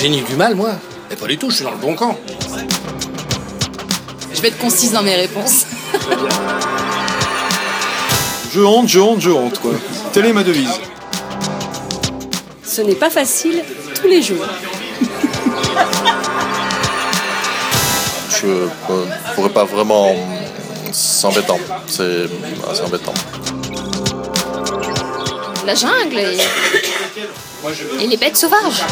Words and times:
génie 0.00 0.22
du 0.22 0.34
mal, 0.34 0.54
moi 0.54 0.70
Mais 1.10 1.16
pas 1.16 1.26
du 1.26 1.36
tout, 1.36 1.50
je 1.50 1.56
suis 1.56 1.64
dans 1.64 1.72
le 1.72 1.76
bon 1.76 1.94
camp. 1.94 2.16
Je 4.32 4.40
vais 4.40 4.48
être 4.48 4.56
concise 4.56 4.92
dans 4.92 5.02
mes 5.02 5.14
réponses. 5.14 5.66
Je 8.52 8.60
honte, 8.62 8.88
je 8.88 8.98
honte, 8.98 9.20
je 9.20 9.30
honte, 9.30 9.60
quoi. 9.60 9.70
Telle 10.12 10.26
est 10.26 10.32
ma 10.32 10.42
devise. 10.42 10.80
Ce 12.64 12.80
n'est 12.80 12.96
pas 12.96 13.10
facile 13.10 13.62
tous 13.94 14.08
les 14.08 14.22
jours. 14.22 14.44
Je 18.42 18.46
euh, 18.46 18.66
pourrais 19.36 19.50
pas 19.50 19.62
vraiment. 19.62 20.12
C'est 20.90 21.28
embêtant. 21.28 21.60
C'est 21.86 22.26
assez 22.68 22.82
embêtant. 22.82 23.14
La 25.64 25.76
jungle 25.76 26.18
et, 26.18 26.38
et 28.02 28.06
les 28.08 28.16
bêtes 28.16 28.36
sauvages. 28.36 28.82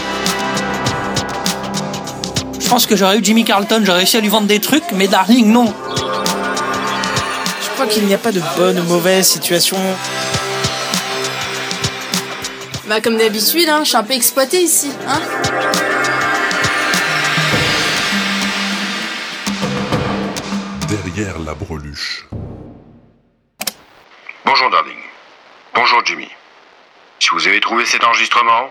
Je 2.69 2.73
pense 2.75 2.85
que 2.85 2.97
j'aurais 2.97 3.17
eu 3.17 3.25
Jimmy 3.25 3.47
Carlton, 3.47 3.81
j'aurais 3.83 4.01
réussi 4.01 4.19
à 4.19 4.21
lui 4.21 4.29
vendre 4.29 4.47
des 4.47 4.61
trucs, 4.61 4.93
mais 4.93 5.09
Darling, 5.09 5.51
non. 5.51 5.75
Je 7.63 7.71
crois 7.71 7.87
qu'il 7.87 8.05
n'y 8.05 8.13
a 8.13 8.19
pas 8.19 8.31
de 8.31 8.43
bonne 8.59 8.79
ou 8.79 8.83
mauvaise 8.83 9.27
situation. 9.27 9.79
Bah 12.87 13.01
comme 13.01 13.17
d'habitude, 13.17 13.71
hein, 13.71 13.85
je 13.85 13.89
suis 13.89 13.97
un 13.97 14.03
peu 14.03 14.13
exploité 14.13 14.61
ici. 14.61 14.91
Hein 15.09 15.19
Derrière 20.91 21.39
la 21.39 21.55
breluche. 21.55 22.27
Bonjour 24.45 24.69
Darling. 24.71 25.01
Bonjour 25.75 26.05
Jimmy. 26.05 26.29
Si 27.19 27.31
vous 27.33 27.49
avez 27.49 27.61
trouvé 27.61 27.87
cet 27.87 28.05
enregistrement, 28.05 28.69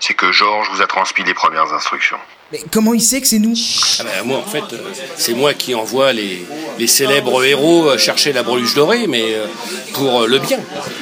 c'est 0.00 0.14
que 0.14 0.32
George 0.32 0.68
vous 0.72 0.82
a 0.82 0.86
transmis 0.86 1.24
les 1.24 1.34
premières 1.34 1.72
instructions. 1.72 2.18
Mais 2.52 2.60
comment 2.70 2.94
il 2.94 3.00
sait 3.00 3.20
que 3.20 3.26
c'est 3.26 3.40
nous? 3.40 3.54
Ah 3.98 4.04
ben, 4.04 4.24
moi, 4.24 4.38
en 4.38 4.44
fait, 4.48 4.62
euh, 4.72 4.78
c'est 5.16 5.34
moi 5.34 5.52
qui 5.52 5.74
envoie 5.74 6.12
les, 6.12 6.46
les 6.78 6.86
célèbres 6.86 7.42
héros 7.42 7.88
euh, 7.88 7.98
chercher 7.98 8.32
la 8.32 8.44
breluche 8.44 8.74
dorée, 8.74 9.08
mais 9.08 9.34
euh, 9.34 9.46
pour 9.94 10.28
le 10.28 10.38
bien. 10.38 10.60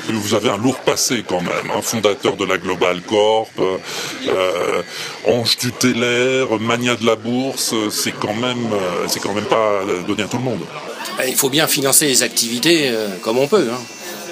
Vous 0.09 0.35
avez 0.35 0.49
un 0.49 0.57
lourd 0.57 0.79
passé 0.79 1.23
quand 1.29 1.43
même, 1.43 1.71
un 1.77 1.83
fondateur 1.83 2.37
de 2.37 2.47
la 2.47 2.57
Global 2.57 3.03
Corp, 3.03 3.51
euh, 3.59 4.83
ange 5.27 5.59
tutélaire, 5.59 6.59
mania 6.61 6.97
de 6.97 7.05
la 7.05 7.17
bourse, 7.17 7.75
c'est 7.91 8.13
quand 8.19 8.35
même, 8.35 8.71
c'est 9.09 9.21
quand 9.21 9.35
même 9.35 9.45
pas 9.45 9.81
donné 10.07 10.23
à 10.23 10.29
tout 10.29 10.39
le 10.39 10.45
monde. 10.45 10.65
Ben, 11.19 11.27
il 11.29 11.37
faut 11.37 11.51
bien 11.51 11.67
financer 11.67 12.07
les 12.07 12.23
activités 12.23 12.89
euh, 12.89 13.09
comme 13.23 13.39
on 13.39 13.47
peut. 13.47 13.69
Hein. 13.71 13.81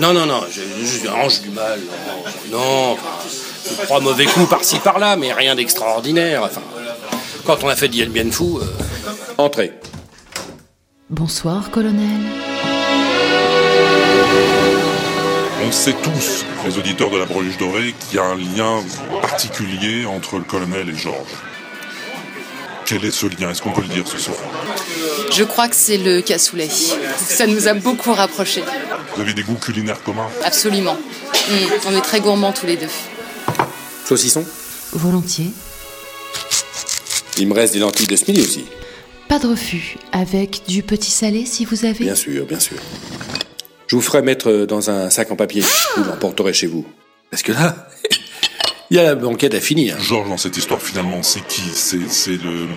Non, 0.01 0.15
non, 0.15 0.25
non, 0.25 0.45
je, 0.51 0.63
je 0.81 0.99
suis 0.99 1.09
un 1.09 1.13
ange 1.13 1.43
du 1.43 1.51
mal. 1.51 1.79
Non, 2.51 2.59
non 2.59 2.93
enfin, 2.93 3.29
trois 3.85 4.01
mauvais 4.01 4.27
coups 4.27 4.49
par-ci 4.49 4.79
par-là, 4.79 5.17
mais 5.17 5.33
rien 5.33 5.55
d'extraordinaire. 5.55 6.43
Enfin, 6.45 6.63
quand 7.45 7.63
on 7.65 7.69
a 7.69 7.77
fait 7.77 7.89
Dien 7.89 8.07
Bien 8.07 8.31
Fou, 8.31 8.61
euh, 8.61 8.67
entrez. 9.39 9.73
Bonsoir, 11.11 11.71
colonel. 11.71 12.21
On 15.65 15.71
sait 15.71 15.95
tous, 16.03 16.45
les 16.65 16.79
auditeurs 16.79 17.11
de 17.11 17.19
la 17.19 17.25
breluche 17.25 17.57
dorée, 17.57 17.95
qu'il 18.09 18.17
y 18.17 18.21
a 18.21 18.25
un 18.25 18.35
lien 18.35 18.83
particulier 19.21 20.07
entre 20.07 20.37
le 20.37 20.45
colonel 20.45 20.89
et 20.89 20.97
Georges. 20.97 21.17
Quel 22.85 23.05
est 23.05 23.11
ce 23.11 23.27
lien? 23.27 23.51
Est-ce 23.51 23.63
qu'on 23.63 23.71
peut 23.71 23.83
le 23.83 23.89
dire 23.89 24.07
ce 24.07 24.19
soir? 24.19 24.37
Je 25.31 25.45
crois 25.45 25.69
que 25.69 25.77
c'est 25.77 25.99
le 25.99 26.21
cassoulet. 26.21 26.69
Ça 26.69 27.47
nous 27.47 27.69
a 27.69 27.75
beaucoup 27.75 28.13
rapprochés. 28.13 28.65
Vous 29.15 29.23
avez 29.23 29.35
des 29.35 29.43
goûts 29.43 29.55
culinaires 29.55 30.03
communs? 30.03 30.29
Absolument. 30.45 30.95
Mm, 30.95 31.55
on 31.89 31.97
est 31.97 32.03
très 32.03 32.21
gourmands 32.21 32.53
tous 32.53 32.67
les 32.67 32.77
deux. 32.77 32.89
Saucisson 34.05 34.45
Volontiers. 34.93 35.51
Il 37.39 37.49
me 37.49 37.55
reste 37.55 37.73
des 37.75 37.81
lentilles 37.81 38.07
de 38.07 38.17
Smiley 38.17 38.43
aussi. 38.43 38.65
Pas 39.29 39.39
de 39.39 39.47
refus. 39.47 39.97
Avec 40.13 40.63
du 40.69 40.83
petit 40.83 41.11
salé 41.11 41.47
si 41.47 41.65
vous 41.65 41.85
avez. 41.85 42.05
Bien 42.05 42.15
sûr, 42.15 42.45
bien 42.45 42.61
sûr. 42.61 42.77
Je 43.87 43.97
vous 43.97 44.03
ferai 44.03 44.23
mettre 44.23 44.67
dans 44.67 44.91
un 44.91 45.09
sac 45.11 45.31
en 45.31 45.37
papier. 45.37 45.63
Vous 45.97 46.05
l'emporterez 46.05 46.53
chez 46.53 46.67
vous. 46.67 46.87
Parce 47.31 47.43
que 47.43 47.53
là, 47.53 47.89
il 48.91 48.97
y 48.97 49.01
a 49.01 49.03
la 49.03 49.15
banquette 49.15 49.55
à 49.55 49.61
finir. 49.61 49.99
Georges, 50.01 50.29
dans 50.29 50.37
cette 50.37 50.57
histoire, 50.57 50.83
finalement, 50.83 51.23
c'est 51.23 51.47
qui? 51.47 51.63
C'est 51.75 52.09
c'est 52.09 52.43
le, 52.43 52.69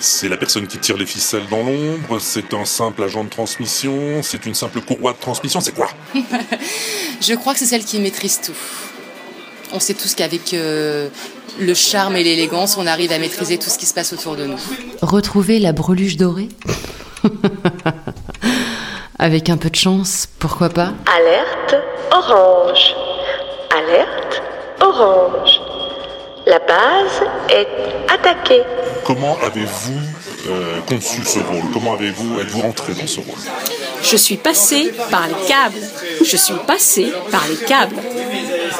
c'est 0.00 0.28
la 0.28 0.36
personne 0.36 0.66
qui 0.66 0.78
tire 0.78 0.96
les 0.96 1.06
ficelles 1.06 1.46
dans 1.50 1.62
l'ombre. 1.62 2.18
C'est 2.20 2.52
un 2.54 2.64
simple 2.64 3.04
agent 3.04 3.22
de 3.24 3.30
transmission. 3.30 4.22
C'est 4.22 4.46
une 4.46 4.54
simple 4.54 4.80
courroie 4.80 5.12
de 5.12 5.20
transmission. 5.20 5.60
C'est 5.60 5.74
quoi? 5.74 5.88
Je 7.20 7.34
crois 7.34 7.52
que 7.52 7.60
c'est 7.60 7.66
celle 7.66 7.84
qui 7.84 8.00
maîtrise 8.00 8.40
tout. 8.40 8.56
On 9.72 9.80
sait 9.80 9.94
tous 9.94 10.14
qu'avec 10.14 10.52
euh, 10.54 11.08
le 11.60 11.74
charme 11.74 12.16
et 12.16 12.22
l'élégance, 12.24 12.76
on 12.76 12.86
arrive 12.86 13.12
à 13.12 13.18
maîtriser 13.18 13.58
tout 13.58 13.70
ce 13.70 13.78
qui 13.78 13.86
se 13.86 13.94
passe 13.94 14.12
autour 14.12 14.36
de 14.36 14.46
nous. 14.46 14.58
Retrouver 15.02 15.58
la 15.58 15.72
breluche 15.72 16.16
dorée 16.16 16.48
Avec 19.18 19.50
un 19.50 19.58
peu 19.58 19.70
de 19.70 19.76
chance, 19.76 20.28
pourquoi 20.38 20.70
pas? 20.70 20.92
Alerte 21.06 21.76
orange. 22.10 22.94
Alerte 23.70 24.42
orange. 24.80 25.60
La 26.46 26.58
base 26.58 27.22
est 27.50 27.68
attaquée. 28.12 28.62
Comment 29.04 29.36
avez-vous 29.44 30.00
euh, 30.48 30.80
conçu 30.88 31.22
ce 31.22 31.38
rôle? 31.38 31.70
Comment 31.72 31.94
avez-vous 31.94 32.40
êtes-vous 32.40 32.62
entré 32.62 32.94
dans 32.94 33.06
ce 33.06 33.20
rôle? 33.20 33.38
Je 34.02 34.16
suis 34.16 34.36
passé 34.36 34.92
par 35.10 35.26
les 35.28 35.46
câbles. 35.46 35.80
Je 36.24 36.36
suis 36.36 36.54
passé 36.66 37.12
par 37.30 37.44
les 37.48 37.56
câbles. 37.66 37.96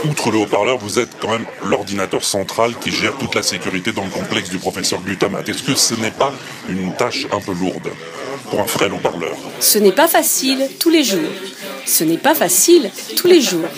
Outre 0.08 0.30
le 0.30 0.38
haut-parleur, 0.38 0.78
vous 0.78 0.98
êtes 0.98 1.10
quand 1.20 1.28
même 1.28 1.44
l'ordinateur 1.64 2.24
central 2.24 2.74
qui 2.80 2.90
gère 2.90 3.16
toute 3.18 3.34
la 3.34 3.42
sécurité 3.42 3.92
dans 3.92 4.04
le 4.04 4.10
complexe 4.10 4.48
du 4.48 4.58
professeur 4.58 5.00
Glutamate. 5.00 5.48
Est-ce 5.48 5.62
que 5.62 5.74
ce 5.74 5.94
n'est 5.94 6.10
pas 6.10 6.32
une 6.68 6.94
tâche 6.94 7.26
un 7.32 7.40
peu 7.40 7.52
lourde 7.52 7.90
pour 8.50 8.60
un 8.60 8.66
frêle 8.66 8.92
haut-parleur? 8.94 9.36
Ce 9.58 9.78
n'est 9.78 9.92
pas 9.92 10.08
facile 10.08 10.68
tous 10.78 10.88
les 10.88 11.04
jours. 11.04 11.28
Ce 11.84 12.04
n'est 12.04 12.18
pas 12.18 12.34
facile 12.34 12.90
tous 13.16 13.26
les 13.26 13.42
jours. 13.42 13.68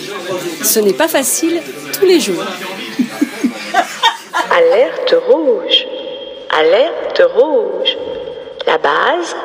Ce 0.63 0.79
n'est 0.79 0.93
pas 0.93 1.09
facile 1.09 1.61
tous 1.99 2.05
les 2.05 2.21
jours. 2.21 2.43
Alerte 4.51 5.15
rouge. 5.27 5.85
Alerte 6.49 7.21
rouge. 7.35 7.97
La 8.65 8.77
base 8.77 9.35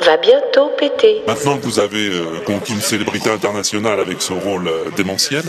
va 0.00 0.16
bientôt 0.18 0.70
péter. 0.78 1.22
Maintenant 1.26 1.56
que 1.56 1.64
vous 1.64 1.80
avez 1.80 2.08
euh, 2.08 2.40
conquis 2.46 2.72
une 2.72 2.80
célébrité 2.80 3.30
internationale 3.30 3.98
avec 3.98 4.22
ce 4.22 4.32
rôle 4.32 4.68
euh, 4.68 4.84
démentiel, 4.96 5.42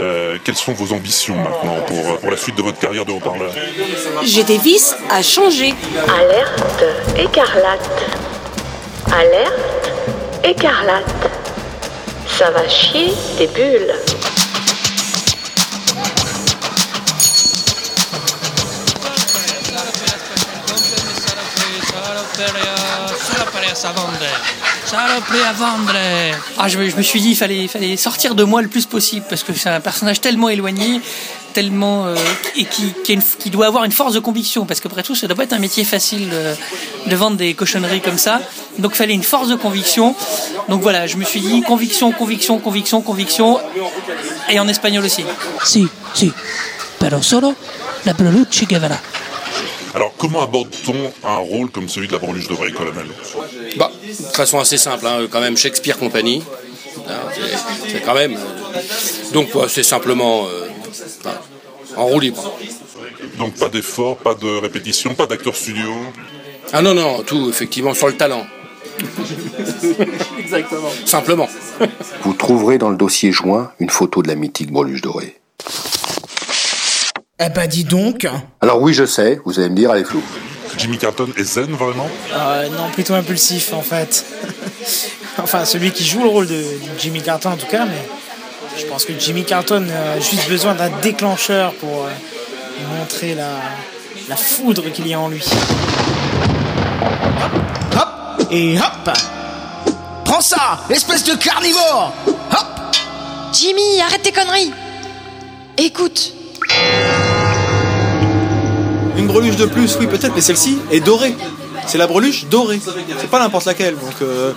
euh, 0.00 0.38
quelles 0.42 0.56
sont 0.56 0.72
vos 0.72 0.92
ambitions 0.94 1.36
maintenant 1.36 1.76
pour, 1.86 2.18
pour 2.18 2.30
la 2.30 2.36
suite 2.36 2.56
de 2.56 2.62
votre 2.62 2.78
carrière 2.78 3.04
de 3.04 3.12
haut-parleur 3.12 3.52
J'ai 4.22 4.44
des 4.44 4.58
vis 4.58 4.94
à 5.10 5.22
changer. 5.22 5.74
Alerte 6.08 6.84
écarlate. 7.18 7.90
Alerte 9.12 9.92
écarlate. 10.44 11.30
Ça 12.38 12.50
va 12.50 12.68
chier 12.68 13.12
des 13.38 13.46
bulles. 13.48 13.94
À 24.92 25.52
vendre 25.52 25.92
Ah, 26.58 26.68
je, 26.68 26.76
me- 26.78 27.02
suis 27.02 27.20
dit, 27.20 27.30
il 27.30 27.36
fallait, 27.36 27.96
sortir 27.96 28.34
de 28.34 28.42
moi 28.42 28.60
le 28.60 28.66
plus 28.68 28.86
possible, 28.86 29.24
parce 29.28 29.44
que 29.44 29.52
c'est 29.52 29.68
un 29.68 29.80
personnage 29.80 30.20
tellement 30.20 30.48
éloigné, 30.48 31.00
tellement. 31.52 32.06
euh, 32.06 32.16
et 32.56 32.64
qui, 32.64 33.50
doit 33.50 33.66
avoir 33.66 33.84
une 33.84 33.92
force 33.92 34.14
de 34.14 34.18
conviction, 34.18 34.66
parce 34.66 34.80
qu'après 34.80 35.04
tout, 35.04 35.14
ça 35.14 35.28
doit 35.28 35.36
pas 35.36 35.44
être 35.44 35.52
un 35.52 35.60
métier 35.60 35.84
facile 35.84 36.28
de, 37.06 37.14
vendre 37.16 37.36
des 37.36 37.54
cochonneries 37.54 38.00
comme 38.00 38.18
ça. 38.18 38.40
Donc, 38.78 38.92
il 38.94 38.96
fallait 38.96 39.14
une 39.14 39.22
force 39.22 39.48
de 39.48 39.54
conviction. 39.54 40.16
Donc 40.68 40.82
voilà, 40.82 41.06
je 41.06 41.16
me 41.16 41.24
suis 41.24 41.40
dit, 41.40 41.62
conviction, 41.62 42.10
conviction, 42.10 42.58
conviction, 42.58 43.00
conviction, 43.00 43.60
et 44.48 44.58
en 44.58 44.66
espagnol 44.66 45.04
aussi. 45.04 45.24
Si, 45.64 45.86
si. 46.14 46.32
Pero 46.98 47.22
solo 47.22 47.54
la 48.04 48.12
breluche 48.12 48.66
que 48.66 48.76
verrà. 48.78 49.00
Alors, 49.94 50.12
comment 50.18 50.42
aborde-t-on 50.42 51.12
un 51.28 51.36
rôle 51.38 51.70
comme 51.70 51.88
celui 51.88 52.06
de 52.06 52.12
la 52.12 52.18
breluche 52.18 52.48
de 52.48 52.54
vrai, 52.54 52.70
colonel? 52.70 53.06
Bah, 53.76 53.90
de 54.06 54.12
façon 54.36 54.58
assez 54.60 54.78
simple, 54.78 55.06
hein, 55.06 55.26
quand 55.30 55.40
même 55.40 55.56
Shakespeare 55.56 55.98
Company. 55.98 56.42
Hein, 57.08 57.12
c'est- 57.88 58.00
quand 58.04 58.14
même. 58.14 58.34
euh, 58.36 59.32
donc, 59.32 59.48
bah, 59.52 59.66
c'est 59.68 59.82
simplement 59.82 60.46
euh, 60.46 60.68
bah, 61.24 61.42
en 61.96 62.06
roue 62.06 62.20
libre. 62.20 62.56
Donc, 63.38 63.54
pas 63.54 63.68
d'effort, 63.68 64.16
pas 64.16 64.34
de 64.34 64.48
répétition, 64.60 65.14
pas 65.14 65.26
d'acteur 65.26 65.56
studio? 65.56 65.90
Ah 66.72 66.82
non, 66.82 66.94
non, 66.94 67.22
tout 67.22 67.48
effectivement 67.48 67.94
sur 67.94 68.06
le 68.06 68.16
talent. 68.16 68.46
Exactement. 70.38 70.90
Simplement. 71.04 71.48
Vous 72.22 72.34
trouverez 72.34 72.78
dans 72.78 72.90
le 72.90 72.96
dossier 72.96 73.32
joint 73.32 73.72
une 73.80 73.90
photo 73.90 74.22
de 74.22 74.28
la 74.28 74.34
mythique 74.36 74.70
breluche 74.70 75.00
dorée. 75.02 75.40
Eh 77.42 77.48
bah 77.48 77.66
dis 77.66 77.84
donc 77.84 78.26
Alors 78.60 78.82
oui, 78.82 78.92
je 78.92 79.06
sais, 79.06 79.40
vous 79.46 79.58
allez 79.58 79.70
me 79.70 79.76
dire, 79.76 79.90
elle 79.94 80.02
est 80.02 80.04
floue. 80.04 80.22
Jimmy 80.76 80.98
Carlton 80.98 81.28
est 81.36 81.44
zen, 81.44 81.72
vraiment 81.72 82.06
Euh, 82.34 82.68
Non, 82.68 82.90
plutôt 82.92 83.14
impulsif 83.14 83.72
en 83.72 83.80
fait. 83.80 84.24
enfin, 85.38 85.64
celui 85.64 85.90
qui 85.90 86.04
joue 86.04 86.22
le 86.22 86.28
rôle 86.28 86.46
de 86.46 86.62
Jimmy 86.98 87.22
Carlton 87.22 87.50
en 87.52 87.56
tout 87.56 87.66
cas, 87.66 87.86
mais 87.86 88.02
je 88.78 88.84
pense 88.86 89.04
que 89.06 89.12
Jimmy 89.18 89.44
Carlton 89.44 89.86
a 89.88 90.20
juste 90.20 90.48
besoin 90.50 90.74
d'un 90.74 90.90
déclencheur 91.02 91.72
pour 91.74 92.04
euh, 92.04 92.98
montrer 92.98 93.34
la, 93.34 93.54
la 94.28 94.36
foudre 94.36 94.90
qu'il 94.92 95.06
y 95.08 95.14
a 95.14 95.20
en 95.20 95.28
lui. 95.28 95.44
Hop, 97.42 97.96
hop, 97.96 98.46
et 98.50 98.78
hop 98.78 99.16
Prends 100.26 100.40
ça, 100.42 100.80
espèce 100.90 101.24
de 101.24 101.34
carnivore 101.34 102.12
Hop 102.28 102.66
Jimmy, 103.52 104.00
arrête 104.00 104.22
tes 104.22 104.30
conneries 104.32 104.72
Écoute, 105.78 106.34
Une 109.20 109.26
breluche 109.26 109.56
de 109.56 109.66
plus, 109.66 109.98
oui 110.00 110.06
peut-être, 110.06 110.34
mais 110.34 110.40
celle-ci 110.40 110.78
est 110.90 111.00
dorée. 111.00 111.36
C'est 111.86 111.98
la 111.98 112.06
breluche 112.06 112.46
dorée. 112.46 112.80
C'est 113.20 113.28
pas 113.28 113.38
n'importe 113.38 113.66
laquelle. 113.66 113.94
Donc 113.94 114.14
euh, 114.22 114.54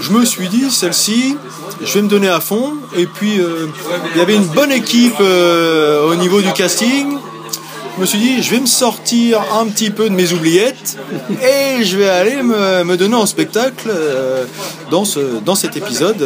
je 0.00 0.10
me 0.10 0.24
suis 0.24 0.48
dit, 0.48 0.70
celle-ci, 0.70 1.36
je 1.84 1.92
vais 1.92 2.00
me 2.00 2.08
donner 2.08 2.30
à 2.30 2.40
fond. 2.40 2.76
Et 2.96 3.04
puis 3.04 3.38
euh, 3.38 3.66
il 4.14 4.18
y 4.18 4.22
avait 4.22 4.36
une 4.36 4.46
bonne 4.46 4.72
équipe 4.72 5.20
euh, 5.20 6.10
au 6.10 6.14
niveau 6.14 6.40
du 6.40 6.50
casting. 6.54 7.18
Je 7.96 8.00
me 8.00 8.06
suis 8.06 8.18
dit, 8.18 8.42
je 8.42 8.50
vais 8.52 8.60
me 8.60 8.66
sortir 8.66 9.42
un 9.52 9.66
petit 9.66 9.90
peu 9.90 10.08
de 10.08 10.14
mes 10.14 10.32
oubliettes 10.32 10.96
et 11.42 11.84
je 11.84 11.98
vais 11.98 12.08
aller 12.08 12.42
me, 12.42 12.96
donner 12.96 13.16
en 13.16 13.26
spectacle 13.26 13.92
dans, 14.90 15.04
ce, 15.04 15.40
dans 15.44 15.54
cet 15.54 15.76
épisode 15.76 16.24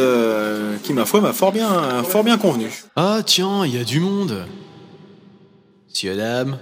qui, 0.81 0.93
ma 0.93 1.03
foi, 1.03 1.19
m'a 1.19 1.33
fort 1.33 1.51
bien, 1.51 1.67
fort 2.07 2.23
bien 2.23 2.37
convenu. 2.37 2.71
Ah 2.95 3.19
tiens, 3.25 3.65
il 3.65 3.75
y 3.75 3.81
a 3.81 3.83
du 3.83 3.99
monde. 3.99 4.45
Monsieur, 5.89 6.15
dame. 6.15 6.57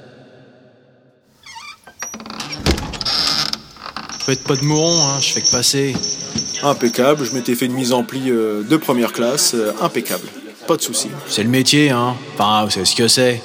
Faites 4.25 4.43
pas 4.45 4.55
de 4.55 4.63
mouron, 4.63 4.89
hein, 4.89 5.19
je 5.19 5.33
fais 5.33 5.41
que 5.41 5.51
passer. 5.51 5.93
Impeccable, 6.63 7.25
je 7.25 7.33
m'étais 7.33 7.55
fait 7.55 7.65
une 7.65 7.73
mise 7.73 7.91
en 7.91 8.03
pli 8.03 8.31
euh, 8.31 8.63
de 8.63 8.77
première 8.77 9.11
classe, 9.11 9.53
euh, 9.53 9.73
impeccable. 9.81 10.23
Pas 10.65 10.77
de 10.77 10.81
souci. 10.81 11.09
C'est 11.27 11.43
le 11.43 11.49
métier, 11.49 11.89
hein. 11.89 12.15
Enfin, 12.35 12.63
vous 12.63 12.71
savez 12.71 12.85
ce 12.85 12.95
que 12.95 13.09
c'est. 13.09 13.41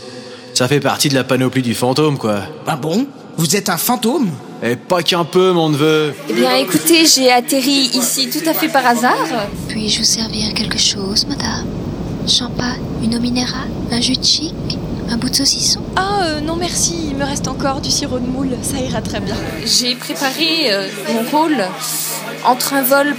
Ça 0.55 0.69
fait 0.69 0.79
partie 0.79 1.09
de 1.09 1.15
la 1.15 1.25
panoplie 1.25 1.63
du 1.63 1.75
fantôme, 1.75 2.17
quoi. 2.17 2.43
Ah 2.65 2.77
bon? 2.77 3.09
Vous 3.37 3.57
êtes 3.57 3.71
un 3.71 3.77
fantôme? 3.77 4.31
Et 4.63 4.77
pas 4.77 5.03
qu'un 5.03 5.25
peu, 5.25 5.51
mon 5.51 5.69
neveu. 5.69 6.15
Eh 6.29 6.33
bien, 6.33 6.55
écoutez, 6.57 7.07
j'ai 7.07 7.33
atterri 7.33 7.91
ici 7.95 8.31
tout 8.31 8.49
à 8.49 8.55
fait 8.55 8.69
par 8.69 8.87
hasard. 8.87 9.27
puis-je 9.69 9.99
vous 9.99 10.05
servir 10.05 10.55
quelque 10.55 10.79
chose, 10.79 11.27
madame? 11.27 11.67
Champagne, 12.29 12.83
une 13.03 13.17
eau 13.17 13.21
minérale, 13.21 13.71
un 13.91 14.01
jus 14.01 14.17
de 14.17 14.25
chic, 14.25 14.55
un 15.11 15.17
bout 15.17 15.31
de 15.31 15.37
saucisson 15.37 15.81
Ah 15.97 16.21
euh, 16.23 16.41
non 16.41 16.57
merci, 16.57 17.09
il 17.11 17.17
me 17.17 17.25
reste 17.25 17.49
encore 17.49 17.81
du 17.81 17.91
sirop 17.91 18.19
de 18.19 18.27
moule, 18.27 18.57
ça 18.63 18.79
ira 18.79 19.01
très 19.01 19.21
bien. 19.21 19.37
J'ai 19.65 19.95
préparé 19.95 20.73
euh, 20.73 20.89
mon 21.09 21.23
rôle 21.31 21.65
entre 22.45 22.75
un 22.75 22.83
vol 22.83 23.15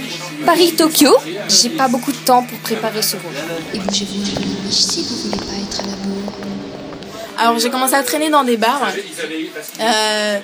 Paris-Tokyo. 0.46 1.16
J'ai 1.48 1.70
pas 1.70 1.88
beaucoup 1.88 2.12
de 2.12 2.18
temps 2.18 2.42
pour 2.42 2.58
préparer 2.58 3.02
ce 3.02 3.16
rôle. 3.16 3.34
Et 3.74 3.78
un 3.78 3.82
peu 3.82 3.92
si 3.92 5.02
vous 5.02 5.16
voulez 5.16 5.38
pas 5.38 5.56
être 5.68 5.80
à 5.80 5.86
la. 5.86 6.00
Alors 7.40 7.58
j'ai 7.58 7.70
commencé 7.70 7.94
à 7.94 8.02
traîner 8.02 8.28
dans 8.28 8.44
des 8.44 8.58
bars. 8.58 8.82
Euh, 9.80 10.40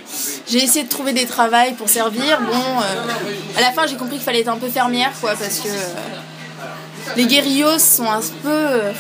j'ai 0.49 0.65
essayé 0.65 0.85
de 0.85 0.89
trouver 0.89 1.13
des 1.13 1.27
travails 1.27 1.75
pour 1.75 1.91
servir. 1.91 2.41
Bon, 2.41 2.55
euh, 2.55 3.59
à 3.59 3.61
la 3.61 3.71
fin 3.73 3.87
j'ai 3.87 3.97
compris 3.97 4.17
qu'il 4.17 4.25
fallait 4.25 4.41
être 4.41 4.49
un 4.49 4.57
peu 4.57 4.69
fermière, 4.69 5.13
quoi, 5.21 5.35
parce 5.39 5.59
que 5.59 5.69
euh, 5.69 5.95
les 7.17 7.27
guérillos 7.27 7.79
sont 7.79 8.11
un 8.11 8.21
peu 8.43 8.49
euh, 8.51 8.93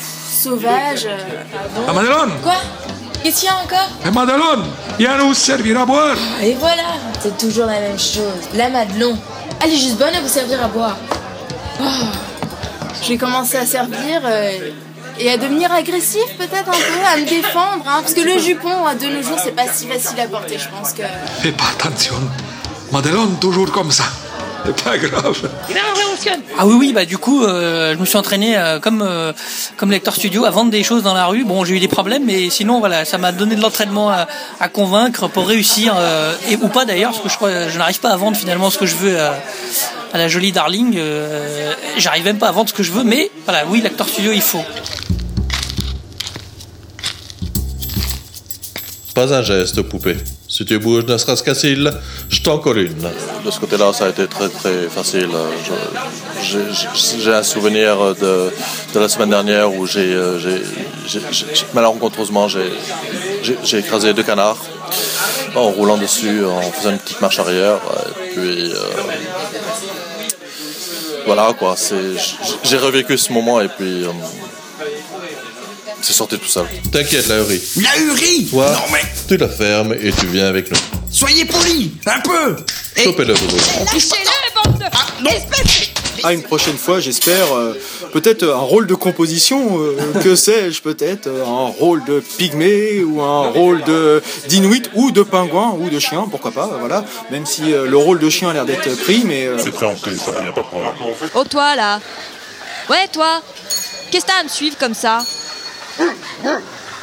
sauvages. 0.42 1.06
euh. 1.06 1.18
Ah, 1.88 1.92
Madelon 1.92 2.30
Quoi? 2.42 2.54
Qu'est-ce 3.22 3.40
qu'il 3.40 3.48
y 3.48 3.52
a 3.52 3.56
encore? 3.56 3.88
Eh, 4.06 4.10
Madelon 4.10 4.62
Viens 4.98 5.18
nous 5.18 5.34
servir 5.34 5.80
à 5.80 5.86
boire 5.86 6.16
Et 6.42 6.54
voilà, 6.54 6.82
c'est 7.20 7.36
toujours 7.36 7.66
la 7.66 7.80
même 7.80 7.98
chose. 7.98 8.22
La 8.54 8.68
Madelon. 8.68 9.16
Elle 9.64 9.72
est 9.72 9.76
juste 9.76 9.96
bonne 9.98 10.14
à 10.14 10.20
vous 10.20 10.28
servir 10.28 10.62
à 10.62 10.68
boire. 10.68 10.96
Oh. 11.80 11.84
Je 13.02 13.08
vais 13.08 13.16
commencer 13.18 13.56
à 13.56 13.66
servir 13.66 14.20
euh, 14.24 14.50
et 15.18 15.30
à 15.30 15.36
devenir 15.36 15.72
agressif 15.72 16.24
peut-être 16.38 16.68
un 16.68 16.72
peu, 16.72 17.06
à 17.12 17.16
me 17.18 17.24
défendre. 17.28 17.84
hein, 17.86 18.00
parce 18.02 18.14
que 18.14 18.20
le 18.20 18.38
jupon, 18.38 18.68
de 19.00 19.06
nos 19.16 19.22
jours, 19.22 19.38
c'est 19.42 19.54
pas 19.56 19.66
si 19.72 19.86
facile 19.86 20.20
à 20.20 20.26
porter. 20.26 20.58
Je 20.58 20.68
pense 20.68 20.92
que... 20.92 21.02
Fais 21.42 21.52
pas 21.52 21.64
attention. 21.78 22.14
Madelon, 22.92 23.28
toujours 23.40 23.70
comme 23.72 23.90
ça. 23.90 24.04
C'est 24.66 24.84
pas 24.84 24.98
grave. 24.98 25.48
Ah 26.58 26.66
oui, 26.66 26.74
oui, 26.78 26.92
bah 26.92 27.04
du 27.04 27.18
coup, 27.18 27.44
euh, 27.44 27.94
je 27.94 27.98
me 27.98 28.04
suis 28.04 28.16
entraîné 28.16 28.56
euh, 28.56 28.80
comme 28.80 29.02
euh, 29.02 29.32
comme 29.76 29.90
lecteur 29.90 30.14
studio 30.14 30.44
à 30.44 30.50
vendre 30.50 30.70
des 30.70 30.82
choses 30.82 31.02
dans 31.02 31.14
la 31.14 31.26
rue. 31.26 31.44
Bon, 31.44 31.64
j'ai 31.64 31.74
eu 31.74 31.80
des 31.80 31.88
problèmes, 31.88 32.24
mais 32.24 32.50
sinon, 32.50 32.80
voilà, 32.80 33.04
ça 33.04 33.18
m'a 33.18 33.32
donné 33.32 33.54
de 33.54 33.60
l'entraînement 33.62 34.10
à, 34.10 34.26
à 34.58 34.68
convaincre 34.68 35.28
pour 35.28 35.46
réussir, 35.46 35.94
euh, 35.96 36.34
et 36.50 36.56
ou 36.56 36.68
pas 36.68 36.84
d'ailleurs, 36.84 37.12
parce 37.12 37.22
que 37.22 37.28
je 37.28 37.36
crois, 37.36 37.68
je 37.68 37.78
n'arrive 37.78 38.00
pas 38.00 38.10
à 38.10 38.16
vendre 38.16 38.36
finalement 38.36 38.70
ce 38.70 38.78
que 38.78 38.86
je 38.86 38.96
veux 38.96 39.20
à, 39.20 39.34
à 40.12 40.18
la 40.18 40.28
jolie 40.28 40.52
Darling. 40.52 40.94
Euh, 40.96 41.72
J'arrive 41.98 42.24
même 42.24 42.38
pas 42.38 42.48
à 42.48 42.52
vendre 42.52 42.68
ce 42.68 42.74
que 42.74 42.82
je 42.82 42.92
veux, 42.92 43.04
mais 43.04 43.30
voilà, 43.44 43.64
oui, 43.68 43.80
l'acteur 43.82 44.08
studio, 44.08 44.32
il 44.32 44.42
faut. 44.42 44.64
Pas 49.14 49.32
un 49.32 49.42
geste, 49.42 49.80
poupée. 49.82 50.16
Si 50.56 50.64
tu 50.64 50.78
bouges 50.78 51.04
ne 51.04 51.18
serait-ce 51.18 51.42
qu'un 51.42 51.52
je 52.30 52.40
t'en 52.40 52.56
colle 52.56 52.78
une. 52.78 52.94
De 53.44 53.50
ce 53.50 53.60
côté-là, 53.60 53.92
ça 53.92 54.06
a 54.06 54.08
été 54.08 54.26
très 54.26 54.48
très 54.48 54.88
facile. 54.88 55.28
Je- 56.42 56.58
j'ai- 57.22 57.34
un 57.34 57.42
souvenir 57.42 58.14
de, 58.14 58.50
de 58.94 58.98
la 58.98 59.06
semaine 59.10 59.28
dernière 59.28 59.70
où 59.70 59.84
j'ai, 59.86 60.14
euh, 60.14 60.38
malencontreusement, 61.74 62.48
j'ai 62.48 63.78
écrasé 63.78 64.14
deux 64.14 64.22
canards 64.22 64.64
en 65.54 65.64
roulant 65.68 65.98
dessus, 65.98 66.42
en 66.46 66.62
faisant 66.72 66.92
une 66.92 66.98
petite 67.00 67.20
marche 67.20 67.38
arrière. 67.38 67.76
Et 68.08 68.34
puis, 68.34 68.72
euh, 68.72 68.76
voilà 71.26 71.52
quoi. 71.58 71.74
J'ai 72.64 72.78
revécu 72.78 73.18
ce 73.18 73.30
moment 73.30 73.60
et 73.60 73.68
puis 73.68 74.04
euh, 74.04 74.10
c'est 76.06 76.12
sorti 76.12 76.38
tout 76.38 76.46
seul. 76.46 76.66
T'inquiète, 76.92 77.26
la 77.26 77.38
hurie. 77.38 77.60
La 77.82 77.98
hurie 77.98 78.46
Toi, 78.48 78.70
Non 78.70 78.92
mais, 78.92 79.02
tu 79.26 79.36
la 79.36 79.48
fermes 79.48 79.92
et 79.92 80.12
tu 80.12 80.26
viens 80.26 80.46
avec 80.46 80.70
nous. 80.70 80.78
soyez 81.10 81.44
poli, 81.44 81.92
un 82.06 82.20
peu 82.20 82.56
Chopez-le, 83.02 83.34
Bobo. 83.34 83.56
Lâchez-le, 83.92 84.70
bande 84.70 84.78
de... 84.78 85.28
Espèce 85.28 85.90
À 86.22 86.32
une 86.32 86.42
prochaine 86.42 86.78
fois, 86.78 87.00
j'espère. 87.00 87.52
euh, 87.54 87.74
peut-être 88.12 88.44
un 88.44 88.54
rôle 88.60 88.86
de 88.86 88.94
composition, 88.94 89.80
euh, 89.80 89.96
que 90.22 90.36
sais-je, 90.36 90.80
peut-être 90.80 91.26
euh, 91.26 91.44
un 91.44 91.66
rôle 91.76 92.04
de 92.04 92.20
pygmée 92.38 93.02
ou 93.02 93.20
un 93.20 93.48
rôle 93.50 93.82
de 93.82 94.22
d'inuit 94.48 94.84
ou 94.94 95.10
de 95.10 95.22
pingouin 95.24 95.76
ou 95.78 95.90
de 95.90 95.98
chien, 95.98 96.26
pourquoi 96.30 96.52
pas, 96.52 96.70
voilà. 96.78 97.04
Même 97.32 97.46
si 97.46 97.72
euh, 97.72 97.86
le 97.86 97.96
rôle 97.96 98.20
de 98.20 98.30
chien 98.30 98.50
a 98.50 98.52
l'air 98.52 98.64
d'être 98.64 98.94
pris, 99.02 99.22
mais 99.26 99.46
euh, 99.46 99.58
C'est 99.58 99.72
préempté, 99.72 100.14
ça, 100.16 100.32
il 100.38 100.44
n'y 100.44 100.48
a 100.48 100.52
pas 100.52 100.62
de 100.62 100.66
problème. 100.66 100.92
Oh 101.34 101.44
toi 101.44 101.74
là 101.74 102.00
Ouais 102.88 103.08
toi 103.12 103.42
Qu'est-ce 104.12 104.24
que 104.24 104.30
t'as 104.30 104.40
à 104.40 104.44
me 104.44 104.48
suivre 104.48 104.76
comme 104.78 104.94
ça? 104.94 105.18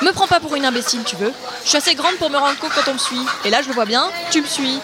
Me 0.01 0.11
prends 0.11 0.27
pas 0.27 0.39
pour 0.39 0.55
une 0.55 0.65
imbécile 0.65 1.03
tu 1.05 1.15
veux 1.15 1.31
Je 1.63 1.69
suis 1.69 1.77
assez 1.77 1.95
grande 1.95 2.15
pour 2.15 2.29
me 2.29 2.37
rendre 2.37 2.57
compte 2.59 2.71
quand 2.75 2.91
on 2.91 2.93
me 2.93 2.99
suit. 2.99 3.25
Et 3.45 3.49
là 3.49 3.61
je 3.61 3.67
le 3.67 3.73
vois 3.73 3.85
bien, 3.85 4.09
tu 4.31 4.41
me 4.41 4.47
suis. 4.47 4.79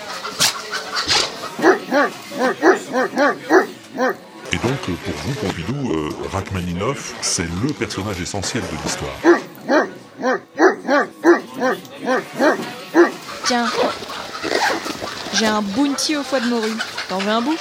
Et 4.51 4.57
donc, 4.57 4.79
euh, 4.89 4.93
pour 5.05 5.13
vous, 5.25 5.33
Pompidou, 5.35 5.91
euh, 5.93 6.09
Rachmaninov, 6.31 7.13
c'est 7.21 7.43
le 7.43 7.71
personnage 7.73 8.19
essentiel 8.19 8.63
de 8.63 8.77
l'histoire. 8.83 9.13
Tiens. 13.45 13.69
J'ai 15.33 15.45
un 15.45 15.61
bounty 15.61 16.15
au 16.17 16.23
foie 16.23 16.39
de 16.39 16.47
morue. 16.47 16.77
T'en 17.07 17.19
veux 17.19 17.31
un 17.31 17.41
bout? 17.41 17.57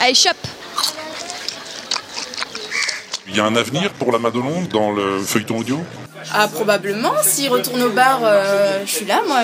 Allez 0.00 0.14
chope 0.14 0.36
Il 3.30 3.36
y 3.36 3.40
a 3.40 3.44
un 3.44 3.54
avenir 3.56 3.90
pour 3.92 4.12
la 4.12 4.18
Madelon 4.18 4.62
dans 4.72 4.90
le 4.90 5.20
feuilleton 5.20 5.58
audio 5.58 5.78
Ah, 6.34 6.48
probablement. 6.48 7.12
S'il 7.22 7.48
retourne 7.48 7.82
au 7.82 7.90
bar, 7.90 8.20
euh, 8.24 8.80
je 8.84 8.90
suis 8.90 9.04
là, 9.06 9.22
moi, 9.26 9.38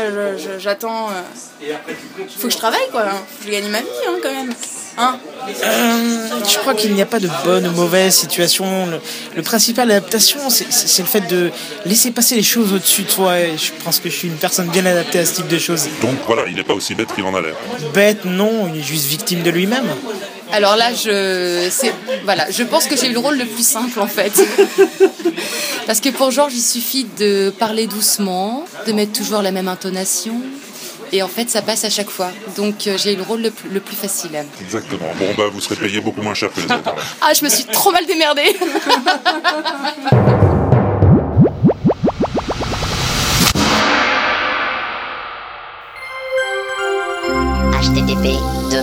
j'attends. 0.58 1.08
euh, 1.10 1.72
Faut 2.38 2.48
que 2.48 2.52
je 2.52 2.58
travaille, 2.58 2.88
quoi. 2.90 3.04
Faut 3.04 3.44
que 3.44 3.46
je 3.46 3.50
gagne 3.52 3.68
ma 3.70 3.80
vie, 3.80 3.86
hein, 4.08 4.14
quand 4.22 4.32
même. 4.32 4.52
Hein 4.98 5.18
Euh, 5.48 6.40
je 6.48 6.58
crois 6.58 6.74
qu'il 6.74 6.92
n'y 6.94 7.02
a 7.02 7.06
pas 7.06 7.20
de 7.20 7.28
bonne 7.44 7.68
ou 7.68 7.72
mauvaise 7.72 8.14
situation. 8.14 8.86
Le, 8.86 8.98
le 9.36 9.42
principal 9.42 9.90
adaptation, 9.90 10.48
c'est- 10.50 10.98
le 11.02 11.06
fait 11.06 11.20
de 11.28 11.50
laisser 11.84 12.10
passer 12.10 12.34
les 12.34 12.42
choses 12.42 12.72
au-dessus 12.72 13.02
de 13.02 13.10
toi. 13.10 13.38
Et 13.38 13.56
je 13.58 13.70
pense 13.84 14.00
que 14.00 14.08
je 14.08 14.16
suis 14.16 14.28
une 14.28 14.36
personne 14.36 14.68
bien 14.68 14.84
adaptée 14.86 15.18
à 15.20 15.26
ce 15.26 15.34
type 15.34 15.48
de 15.48 15.58
choses. 15.58 15.86
Donc 16.00 16.16
voilà, 16.26 16.42
il 16.48 16.56
n'est 16.56 16.64
pas 16.64 16.72
aussi 16.74 16.94
bête 16.94 17.14
qu'il 17.14 17.24
en 17.24 17.34
a 17.34 17.40
l'air. 17.42 17.54
Bête, 17.94 18.24
non, 18.24 18.68
il 18.74 18.80
est 18.80 18.82
juste 18.82 19.04
victime 19.06 19.42
de 19.42 19.50
lui-même. 19.50 19.86
Alors 20.52 20.76
là, 20.76 20.94
je, 20.94 21.68
voilà, 22.24 22.50
je 22.50 22.62
pense 22.62 22.86
que 22.86 22.96
j'ai 22.96 23.08
eu 23.08 23.12
le 23.12 23.18
rôle 23.18 23.36
le 23.38 23.44
plus 23.44 23.66
simple 23.66 24.00
en 24.00 24.06
fait. 24.06 24.32
Parce 25.86 26.00
que 26.00 26.08
pour 26.10 26.30
Georges, 26.30 26.54
il 26.54 26.62
suffit 26.62 27.06
de 27.18 27.52
parler 27.58 27.86
doucement, 27.86 28.64
de 28.86 28.92
mettre 28.92 29.12
toujours 29.12 29.42
la 29.42 29.52
même 29.52 29.68
intonation. 29.68 30.40
Et 31.12 31.22
en 31.22 31.28
fait, 31.28 31.48
ça 31.48 31.62
passe 31.62 31.84
à 31.84 31.90
chaque 31.90 32.10
fois. 32.10 32.30
Donc 32.56 32.86
euh, 32.86 32.98
j'ai 32.98 33.12
eu 33.12 33.16
le 33.16 33.22
rôle 33.22 33.42
le 33.42 33.50
plus, 33.50 33.68
le 33.68 33.80
plus 33.80 33.96
facile. 33.96 34.30
Exactement. 34.60 35.06
Bon, 35.18 35.26
bah, 35.36 35.44
vous 35.52 35.60
serez 35.60 35.76
payé 35.76 36.00
beaucoup 36.00 36.22
moins 36.22 36.34
cher 36.34 36.50
que 36.52 36.60
les 36.60 36.64
autres. 36.64 36.94
Ah, 37.20 37.32
je 37.32 37.44
me 37.44 37.48
suis 37.48 37.64
trop 37.64 37.92
mal 37.92 38.04
démerdée. 38.06 38.56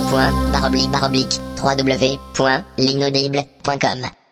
http 0.02 1.14
www.linaudible.com 1.62 4.23